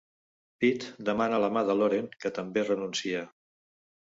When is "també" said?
2.39-2.65